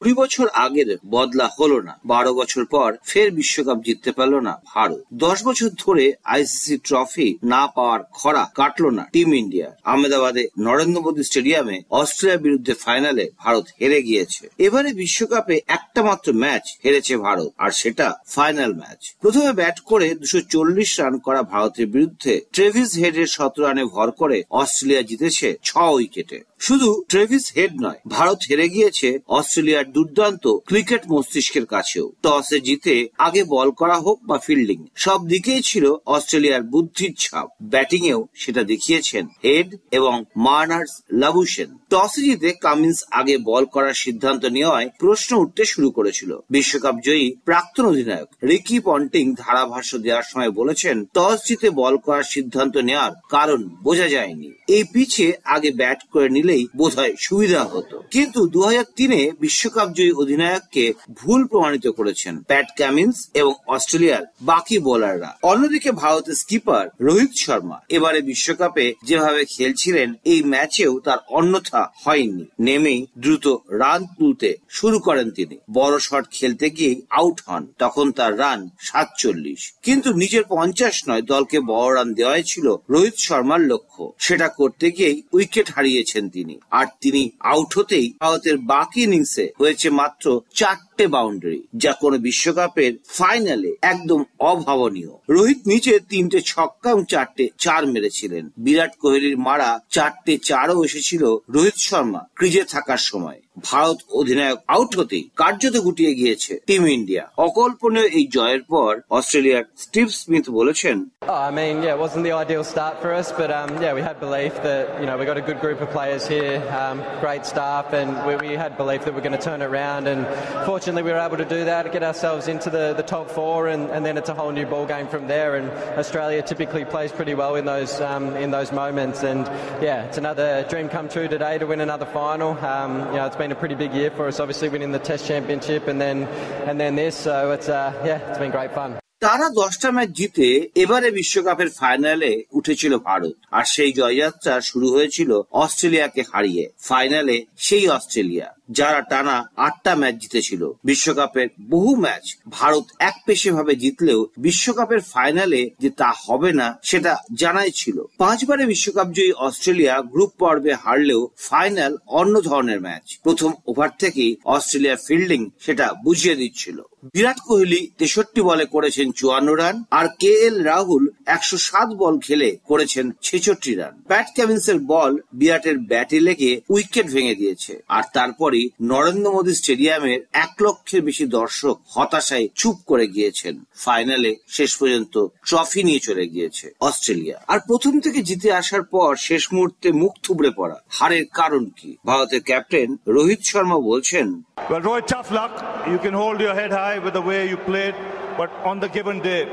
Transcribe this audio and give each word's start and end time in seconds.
কুড়ি 0.00 0.14
বছর 0.22 0.46
আগের 0.64 0.90
বদলা 1.14 1.46
হলো 1.58 1.78
না। 1.86 1.94
বারো 2.12 2.32
বছর 2.40 2.64
পর 2.74 2.90
ফের 3.10 3.28
বিশ্বকাপ 3.38 3.78
জিততে 3.86 4.10
পারল 4.18 4.34
না 4.48 4.54
ভারত। 4.72 5.00
দশ 5.24 5.38
বছর 5.48 5.68
ধরে 5.84 6.04
আইসিসি 6.34 6.76
ট্রফি 6.86 7.28
না 7.52 7.62
পাওয়ার 7.74 8.00
খরা 8.18 8.42
কাটল 8.58 8.84
না 8.98 9.04
টিম 9.14 9.30
ইন্ডিয়া। 9.42 9.68
আহমেদাবাদে 9.90 10.44
নরেন্দ্র 10.66 11.04
মোদী 11.04 11.22
স্টেডিয়ামে 11.28 11.76
অস্ট্রেলিয়ার 12.00 12.44
বিরুদ্ধে 12.46 12.72
ফাইনালে 12.84 13.24
ভারত 13.42 13.66
হেরে 13.80 14.00
গিয়েছে। 14.08 14.44
এবারে 14.66 14.90
বিশ্বকাপে 15.02 15.56
একটা 15.76 16.00
মাত্র 16.08 16.26
ম্যাচ 16.42 16.64
হেরেছে 16.84 17.14
ভারত, 17.26 17.50
আর 17.64 17.70
সেটা 17.80 18.06
ফাইনাল 18.34 18.72
ম্যাচ। 18.80 19.00
প্রথমে 19.22 19.52
ব্যাট 19.60 19.78
করে 19.90 20.06
দুশো 20.20 20.40
চল্লিশ 20.52 20.90
রান 21.00 21.14
করা 21.26 21.40
ভারতের 21.52 21.86
বিরুদ্ধে 21.94 22.34
ট্রেভিস 22.54 22.90
হেডের 23.00 23.28
শত 23.36 23.54
রানে 23.64 23.84
ভর 23.94 24.08
করে 24.20 24.38
অস্ট্রেলিয়া 24.60 25.02
জিতেছে 25.08 25.48
ছ 25.68 25.70
উইকেটে। 25.96 26.38
শুধু 26.66 26.88
ট্রেভিস 27.08 27.44
হেড 27.56 27.72
নয়, 27.84 28.00
ভারত 28.16 28.40
হেরে 28.48 28.66
গিয়েছে 28.74 29.08
অস্ট্রেলিয়ার 29.38 29.86
দুর্দান্ত 29.94 30.44
ক্রিকেট 30.68 31.02
মস্তিষ্কের 31.12 31.66
কাছেও। 31.74 32.06
টসে 32.24 32.58
জিতে 32.66 32.94
আগে 33.26 33.42
বল 33.54 33.68
করা 33.80 33.96
হোক 34.04 34.18
বা 34.28 34.36
ফিল্ডিং, 34.46 34.78
সব 35.04 35.20
দিকেই 35.32 35.62
ছিল 35.68 35.84
অস্ট্রেলিয়ার 36.14 36.62
বুদ্ধির 36.72 37.12
ছাপ। 37.18 37.48
ব্যাটিং 37.72 38.02
এও 38.12 38.20
সেটা 38.34 38.62
দেখিয়েছেন 38.62 39.24
হেড 39.44 39.68
এবং 39.90 40.14
মার্নার্স 40.46 40.92
লাবুসেন 41.20 41.70
টসে 41.90 42.20
জিতে 42.26 42.50
কামিন্স 42.64 42.98
আগে 43.10 43.34
বল 43.48 43.64
করার 43.74 43.96
সিদ্ধান্ত 44.04 44.42
নেওয়ায় 44.56 44.88
প্রশ্ন 45.02 45.30
উঠতে 45.42 45.62
শুরু 45.72 45.88
করেছিল। 45.90 46.30
বিশ্বকাপ 46.50 46.96
জয়ী 47.06 47.26
প্রাক্তন 47.44 47.84
অধিনায়ক 47.92 48.28
রিকি 48.48 48.78
পন্টিং 48.86 49.24
ধারাভাষ্য 49.38 49.90
দেওয়ার 50.04 50.28
সময় 50.30 50.52
বলেছেন, 50.60 50.96
টস 51.16 51.38
জিতে 51.48 51.68
বল 51.80 51.94
করার 52.06 52.26
সিদ্ধান্ত 52.34 52.74
নেওয়ার 52.88 53.12
কারণ 53.30 53.60
বোঝা 53.82 54.08
যায়নি। 54.14 54.48
এই 54.68 54.84
পিছে 54.92 55.26
আগে 55.54 55.70
ব্যাট 55.80 56.00
করে 56.12 56.28
নিলেই 56.36 56.62
বোধহয় 56.78 57.14
সুবিধা 57.26 57.60
হতো। 57.72 57.96
কিন্তু 58.14 58.40
দু 58.54 58.60
তিনে 58.98 59.20
বিশ্বকাপ 59.40 59.79
জয়ী 59.88 60.12
অধিনায়ককে 60.12 60.92
ভুল 61.12 61.46
প্রমাণিত 61.46 61.86
করেছেন 61.88 62.42
প্যাট 62.42 62.66
ক্যামিন্স 62.76 63.28
এবং 63.34 63.52
অস্ট্রেলিয়ার 63.66 64.22
বাকি 64.40 64.78
বোলাররা। 64.78 65.38
অন্যদিকে 65.42 65.92
ভারতের 65.92 66.34
স্কিপার 66.34 66.88
রোহিত 67.00 67.30
শর্মা 67.36 67.80
এবারে 67.88 68.20
বিশ্বকাপে 68.20 68.94
যেভাবে 69.04 69.44
খেলছিলেন, 69.44 70.14
এই 70.24 70.42
ম্যাচেও 70.42 71.00
তার 71.00 71.18
অন্যথা 71.28 71.92
হয়নি। 72.04 72.44
নেমেই 72.60 73.06
দ্রুত 73.18 73.48
রান 73.70 74.06
তুলতে 74.18 74.56
শুরু 74.68 74.98
করেন 74.98 75.30
তিনি। 75.30 75.56
বড় 75.72 75.98
শট 75.98 76.24
খেলতে 76.30 76.70
গিয়েই 76.70 77.02
আউট 77.10 77.40
হন, 77.46 77.66
তখন 77.78 78.12
তার 78.12 78.38
রান 78.38 78.68
সাতচল্লিশ। 78.80 79.74
কিন্তু 79.82 80.12
নিজের 80.12 80.42
পঞ্চাশ 80.48 81.08
নয়, 81.08 81.22
দলকে 81.22 81.60
বড় 81.60 81.96
রান 81.96 82.14
দেওয়াই 82.14 82.42
ছিল 82.42 82.76
রোহিত 82.90 83.14
শর্মার 83.18 83.60
লক্ষ্য। 83.60 84.12
সেটা 84.18 84.48
করতে 84.48 84.90
গিয়েই 84.90 85.22
উইকেট 85.32 85.70
হারিয়েছেন 85.72 86.28
তিনি। 86.28 86.58
আর 86.70 86.86
তিনি 87.00 87.30
আউট 87.40 87.78
হতেই 87.78 88.12
ভারতের 88.20 88.58
বাকি 88.58 89.02
ইনিংসে 89.02 89.48
হয়েছে 89.70 89.88
মাত্র 90.00 90.24
চারটে 90.54 90.89
বাউন্ডারি 91.06 91.60
যা 91.74 91.92
কোনো 92.02 92.16
বিশ্বকাপের 92.18 92.92
ফাইনালে 93.18 93.70
একদম 93.82 94.20
অভাবনীয় 94.50 95.12
রোহিত 95.28 95.60
নিচে 95.66 95.92
তিনটে 96.10 96.38
ছক্কা 96.42 96.88
এবং 96.90 97.04
চারটে 97.04 97.44
চার 97.58 97.82
মেরেছিলেন 97.86 98.44
বিরাট 98.56 98.92
কোহলির 99.02 99.36
মারা 99.38 99.70
চারটে 99.90 100.32
চারও 100.48 100.84
এসেছিল 100.84 101.22
রোহিত 101.54 101.76
শর্মা 101.78 102.22
ক্রিজে 102.34 102.64
থাকার 102.64 103.02
সময় 103.10 103.40
ভারত 103.64 103.98
অধিনায়ক 104.12 104.58
আউট 104.68 104.90
হতেই 104.98 105.24
কার্যত 105.36 105.74
গুটিয়ে 105.76 106.12
গিয়েছে 106.14 106.52
টিম 106.66 106.82
ইন্ডিয়া 106.88 107.24
অকল্পনীয় 107.46 108.06
এই 108.18 108.24
জয়ের 108.36 108.62
পর 108.72 108.90
অস্ট্রেলিয়ার 109.10 109.64
স্টিভ 109.84 110.06
স্মিথ 110.20 110.44
বলেছেন 110.50 110.98
Oh, 111.28 111.42
I 111.48 111.50
mean, 111.50 111.74
yeah, 111.84 111.94
it 111.96 111.98
wasn't 111.98 112.24
the 112.24 112.34
ideal 112.34 112.64
start 112.64 112.94
for 113.02 113.10
us, 113.12 113.28
but 113.30 113.50
um, 113.52 113.70
yeah, 113.84 113.92
we 113.92 114.00
had 114.00 114.16
belief 114.18 114.54
that 114.62 114.84
you 115.00 115.06
know 115.06 115.16
we 115.16 115.24
got 115.24 115.36
a 115.36 115.42
good 115.42 115.60
group 115.60 115.78
of 115.80 115.88
players 115.90 116.24
here, 116.26 116.56
um, 116.74 116.96
great 117.20 117.44
staff, 117.44 117.84
and 117.92 118.08
we, 118.26 118.32
we 118.38 118.50
had 118.54 118.70
belief 118.76 119.00
that 119.04 119.12
we're 119.14 119.20
going 119.20 119.32
to 119.32 119.38
turn 119.40 119.60
it 119.60 119.66
around. 119.66 120.02
And 120.06 120.20
fortunately, 120.64 120.89
we 120.94 121.02
were 121.02 121.18
able 121.18 121.36
to 121.36 121.44
do 121.44 121.64
that, 121.64 121.92
get 121.92 122.02
ourselves 122.02 122.48
into 122.48 122.70
the, 122.70 122.94
the 122.94 123.02
top 123.02 123.30
four, 123.30 123.68
and, 123.68 123.90
and 123.90 124.04
then 124.04 124.16
it's 124.16 124.28
a 124.28 124.34
whole 124.34 124.52
new 124.52 124.66
ball 124.66 124.86
game 124.86 125.08
from 125.08 125.26
there. 125.26 125.56
And 125.56 125.70
Australia 125.98 126.42
typically 126.42 126.84
plays 126.84 127.12
pretty 127.12 127.34
well 127.34 127.56
in 127.56 127.64
those 127.64 128.00
um, 128.00 128.36
in 128.36 128.50
those 128.50 128.72
moments. 128.72 129.22
And 129.22 129.46
yeah, 129.82 130.04
it's 130.04 130.18
another 130.18 130.64
dream 130.68 130.88
come 130.88 131.08
true 131.08 131.28
today 131.28 131.58
to 131.58 131.66
win 131.66 131.80
another 131.80 132.06
final. 132.06 132.52
Um, 132.64 132.98
you 133.06 133.16
know, 133.16 133.26
it's 133.26 133.36
been 133.36 133.52
a 133.52 133.56
pretty 133.56 133.74
big 133.74 133.92
year 133.92 134.10
for 134.10 134.26
us, 134.26 134.40
obviously 134.40 134.68
winning 134.68 134.92
the 134.92 134.98
Test 134.98 135.26
Championship 135.26 135.88
and 135.88 136.00
then 136.00 136.24
and 136.68 136.80
then 136.80 136.96
this. 136.96 137.16
So 137.16 137.52
it's 137.52 137.68
uh, 137.68 137.92
yeah, 138.04 138.18
it's 138.28 138.38
been 138.38 138.50
great 138.50 138.72
fun. 138.72 139.00
তারা 139.20 139.46
দশটা 139.50 139.90
match 139.90 140.08
জিতে 140.08 140.46
এবারে 140.74 141.10
বিশ্বকাপের 141.10 141.68
ফাইনালে 141.68 142.44
উঠেছিল 142.52 142.92
ভারত। 142.98 143.36
আর 143.50 143.64
সেই 143.64 143.92
জয়যাত্রা 143.92 144.60
শুরু 144.60 144.86
হয়েছিল 144.92 145.30
অস্ট্রেলিয়াকে 145.52 146.22
হারিয়ে। 146.32 146.64
ফাইনালে 146.78 147.36
সেই 147.56 147.88
অস্ট্রেলিয়া, 147.88 148.54
যারা 148.70 149.00
টানা 149.00 149.36
আটটা 149.56 149.92
ম্যাচ 149.96 150.14
জিতেছিল। 150.14 150.62
বিশ্বকাপের 150.84 151.48
বহু 151.70 151.96
ম্যাচ 151.96 152.24
ভারত 152.50 152.84
এক 152.98 153.16
পেশে 153.26 153.50
ভাবে 153.50 153.72
জিতলেও 153.74 154.26
বিশ্বকাপের 154.38 155.00
ফাইনালে 155.00 155.70
যে 155.80 155.90
তা 155.90 156.10
হবে 156.24 156.52
না, 156.52 156.78
সেটা 156.82 157.12
জানাই 157.34 157.70
ছিল। 157.70 157.96
পাঁচবারে 158.18 158.66
বিশ্বকাপ 158.66 159.08
জয়ী 159.12 159.32
অস্ট্রেলিয়া 159.32 160.00
গ্রুপ 160.00 160.32
পর্বে 160.38 160.72
হারলেও 160.74 161.28
ফাইনাল 161.38 161.92
অন্য 162.06 162.34
ধরনের 162.40 162.80
ম্যাচ। 162.80 163.18
প্রথম 163.22 163.50
ওভার 163.66 163.90
থেকেই 163.98 164.36
অস্ট্রেলিয়ার 164.44 165.02
ফিল্ডিং 165.06 165.40
সেটা 165.60 165.86
বুঝিয়ে 166.04 166.36
দিচ্ছিল। 166.36 166.78
বিরাট 167.02 167.38
কোহলি 167.46 167.90
তেষট্টি 167.98 168.40
বলে 168.40 168.64
করেছেন 168.64 169.12
চুয়ান্ন 169.12 169.48
রান 169.52 169.84
আর 169.90 170.06
কে 170.18 170.32
এল 170.46 170.62
রাহুল 170.62 171.08
একশো 171.26 171.56
সাত 171.58 171.88
বল 171.88 172.18
খেলে 172.18 172.56
করেছেন 172.68 173.06
ছেষট্টি 173.22 173.74
রান। 173.74 174.02
প্যাট 174.06 174.26
ক্যামিন্সের 174.34 174.78
বল 174.78 175.12
বিরাটের 175.32 175.78
ব্যাটে 175.78 176.20
লেগে 176.20 176.60
উইকেট 176.70 177.06
ভেঙে 177.06 177.34
দিয়েছে 177.34 177.72
আর 177.88 178.02
তারপরই 178.14 178.70
নরেন্দ্র 178.82 179.32
মোদী 179.32 179.54
স্টেডিয়ামের 179.54 180.20
এক 180.32 180.52
লক্ষের 180.60 181.02
বেশি 181.02 181.24
দর্শক 181.38 181.76
হতাশায় 181.94 182.46
চুপ 182.54 182.76
করে 182.86 183.06
গিয়েছেন। 183.06 183.54
ফাইনালে 183.84 184.30
শেষ 184.48 184.70
পর্যন্ত 184.76 185.14
ট্রফি 185.46 185.82
নিয়ে 185.82 185.98
চলে 185.98 186.24
গিয়েছে 186.26 186.66
অস্ট্রেলিয়া। 186.80 187.36
আর 187.48 187.58
প্রথম 187.68 187.94
থেকে 188.00 188.22
জিতে 188.22 188.48
আসার 188.52 188.82
পর 188.82 189.10
শেষ 189.28 189.42
মুহূর্তে 189.52 189.88
মুখ 189.92 190.12
থুবড়ে 190.22 190.50
পড়া 190.50 190.78
হারের 190.88 191.24
কারণ 191.34 191.64
কি? 191.78 191.90
ভারতের 192.06 192.42
ক্যাপ্টেন 192.42 192.88
রোহিত 193.06 193.40
শর্মা 193.44 193.78
বলছেন 193.90 194.26
Well, 194.70 194.82
Roy, 194.82 195.00
tough 195.12 195.30
luck. 195.30 195.52
You 195.90 195.98
can 195.98 196.14
hold 196.14 196.38
your 196.40 196.54
head 196.54 196.72
high. 196.72 196.89
with 196.89 197.13
the 197.13 197.21
way 197.21 197.47
you 197.47 197.57
played, 197.57 197.95
but 198.37 198.51
on 198.63 198.79
the 198.79 198.89
given 198.89 199.19
day, 199.19 199.47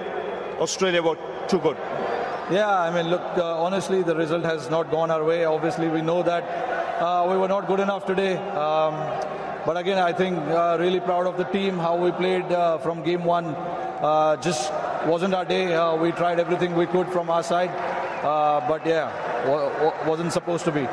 Australia 0.61 1.03
were 1.03 1.17
too 1.49 1.59
good. 1.59 1.77
Yeah, 2.51 2.69
I 2.69 2.91
mean, 2.91 3.11
look, 3.11 3.23
uh, 3.37 3.63
honestly, 3.63 4.03
the 4.03 4.15
result 4.15 4.45
has 4.45 4.71
not 4.71 4.91
gone 4.91 5.11
our 5.11 5.25
way. 5.25 5.45
Obviously, 5.45 5.89
we 5.89 6.03
know 6.03 6.23
that 6.23 6.43
uh, 7.01 7.27
we 7.31 7.37
were 7.37 7.49
not 7.49 7.67
good 7.67 7.81
enough 7.81 8.07
today. 8.07 8.37
Um, 8.37 8.95
but 9.65 9.77
again, 9.77 9.99
I 9.99 10.13
think 10.13 10.39
uh, 10.39 10.77
really 10.81 11.01
proud 11.01 11.27
of 11.27 11.37
the 11.37 11.45
team, 11.45 11.79
how 11.79 11.97
we 11.97 12.11
played 12.13 12.51
uh, 12.51 12.79
from 12.79 13.03
game 13.03 13.25
one. 13.25 13.47
Uh, 13.47 14.37
just 14.37 14.73
wasn't 15.07 15.35
our 15.35 15.45
day. 15.45 15.75
Uh, 15.75 15.97
we 15.97 16.13
tried 16.13 16.41
everything 16.41 16.75
we 16.75 16.87
could 16.87 17.09
from 17.09 17.31
our 17.31 17.43
side. 17.43 17.71
Uh, 18.23 18.61
but 18.69 18.85
yeah, 18.87 19.11
wa- 19.49 19.71
wa- 19.85 19.95
wasn't 20.11 20.33
supposed 20.33 20.65
to 20.65 20.73
be. 20.73 20.87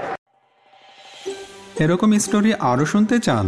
এরকম 1.83 2.09
story 2.25 2.51
আরও 2.71 2.85
শুনতে 2.85 3.15
চান 3.19 3.47